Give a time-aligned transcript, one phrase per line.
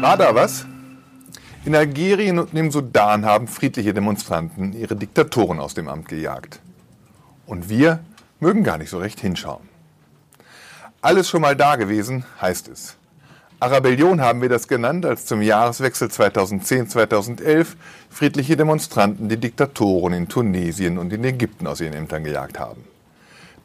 [0.00, 0.64] War da was?
[1.66, 6.60] In Algerien und im Sudan haben friedliche Demonstranten ihre Diktatoren aus dem Amt gejagt.
[7.44, 8.00] Und wir
[8.38, 9.68] mögen gar nicht so recht hinschauen.
[11.02, 12.96] Alles schon mal da gewesen, heißt es.
[13.58, 17.66] Arabellion haben wir das genannt, als zum Jahreswechsel 2010-2011
[18.08, 22.82] friedliche Demonstranten die Diktatoren in Tunesien und in Ägypten aus ihren Ämtern gejagt haben.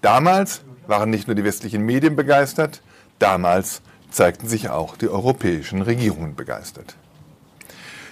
[0.02, 2.81] Damals waren nicht nur die westlichen Medien begeistert,
[3.20, 6.95] damals zeigten sich auch die europäischen Regierungen begeistert.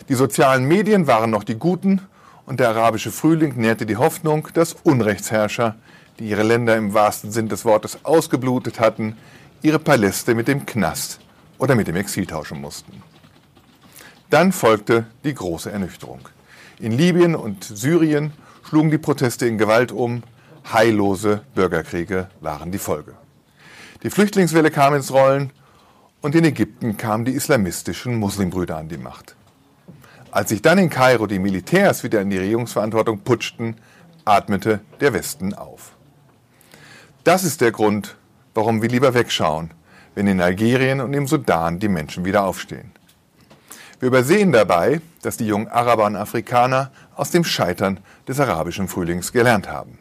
[0.09, 2.01] Die sozialen Medien waren noch die Guten
[2.45, 5.75] und der arabische Frühling nährte die Hoffnung, dass Unrechtsherrscher,
[6.19, 9.17] die ihre Länder im wahrsten Sinn des Wortes ausgeblutet hatten,
[9.61, 11.19] ihre Paläste mit dem Knast
[11.57, 13.01] oder mit dem Exil tauschen mussten.
[14.29, 16.27] Dann folgte die große Ernüchterung.
[16.79, 18.33] In Libyen und Syrien
[18.67, 20.23] schlugen die Proteste in Gewalt um,
[20.73, 23.13] heillose Bürgerkriege waren die Folge.
[24.01, 25.51] Die Flüchtlingswelle kam ins Rollen
[26.23, 29.35] und in Ägypten kamen die islamistischen Muslimbrüder an die Macht.
[30.31, 33.75] Als sich dann in Kairo die Militärs wieder in die Regierungsverantwortung putschten,
[34.23, 35.91] atmete der Westen auf.
[37.25, 38.15] Das ist der Grund,
[38.53, 39.71] warum wir lieber wegschauen,
[40.15, 42.93] wenn in Algerien und im Sudan die Menschen wieder aufstehen.
[43.99, 49.33] Wir übersehen dabei, dass die jungen Araber und Afrikaner aus dem Scheitern des arabischen Frühlings
[49.33, 49.99] gelernt haben.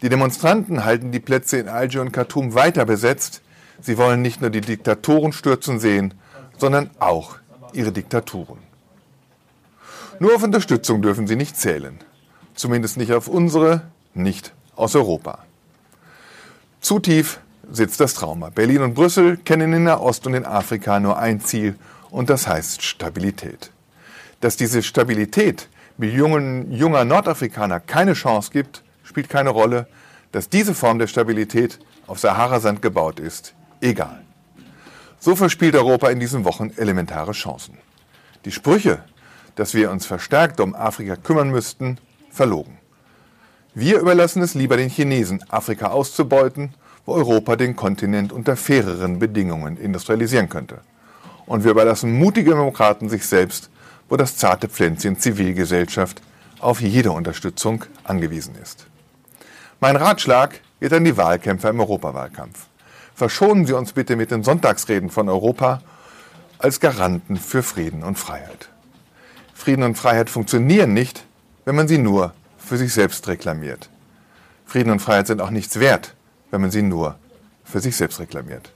[0.00, 3.42] Die Demonstranten halten die Plätze in Alger und Khartoum weiter besetzt.
[3.80, 6.14] Sie wollen nicht nur die Diktatoren stürzen sehen,
[6.56, 7.36] sondern auch
[7.72, 8.58] ihre Diktaturen.
[10.18, 11.98] Nur auf Unterstützung dürfen sie nicht zählen.
[12.54, 13.82] Zumindest nicht auf unsere,
[14.14, 15.44] nicht aus Europa.
[16.80, 17.40] Zu tief
[17.70, 18.50] sitzt das Trauma.
[18.50, 21.76] Berlin und Brüssel kennen in der Ost und in Afrika nur ein Ziel
[22.10, 23.70] und das heißt Stabilität.
[24.40, 29.88] Dass diese Stabilität Millionen junger Nordafrikaner keine Chance gibt, spielt keine Rolle.
[30.30, 34.22] Dass diese Form der Stabilität auf Sahara-Sand gebaut ist, egal.
[35.20, 37.78] So verspielt Europa in diesen Wochen elementare Chancen.
[38.44, 39.02] Die Sprüche,
[39.56, 41.98] dass wir uns verstärkt um Afrika kümmern müssten,
[42.30, 42.78] verlogen.
[43.74, 46.74] Wir überlassen es lieber den Chinesen, Afrika auszubeuten,
[47.04, 50.80] wo Europa den Kontinent unter faireren Bedingungen industrialisieren könnte.
[51.46, 53.70] Und wir überlassen mutige Demokraten sich selbst,
[54.08, 56.22] wo das zarte Pflänzchen Zivilgesellschaft
[56.60, 58.86] auf jede Unterstützung angewiesen ist.
[59.80, 62.66] Mein Ratschlag geht an die Wahlkämpfer im Europawahlkampf.
[63.18, 65.82] Verschonen Sie uns bitte mit den Sonntagsreden von Europa
[66.60, 68.68] als Garanten für Frieden und Freiheit.
[69.52, 71.24] Frieden und Freiheit funktionieren nicht,
[71.64, 73.90] wenn man sie nur für sich selbst reklamiert.
[74.66, 76.14] Frieden und Freiheit sind auch nichts wert,
[76.52, 77.18] wenn man sie nur
[77.64, 78.70] für sich selbst reklamiert.